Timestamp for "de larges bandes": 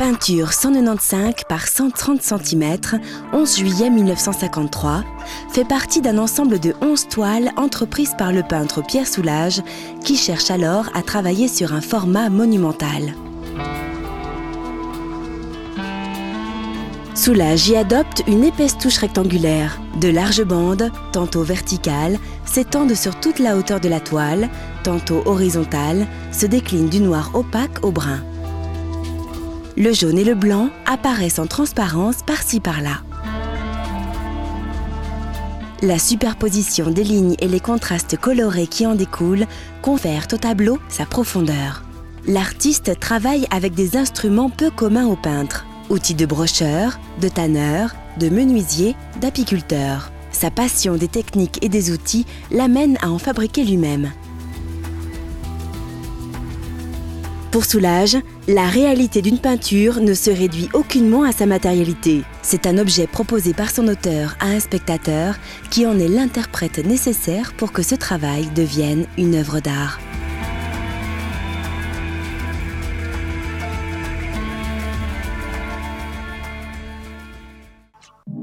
20.00-20.90